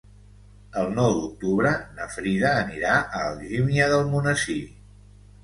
[0.83, 4.59] El nou d'octubre na Frida anirà a Algímia d'Almonesir.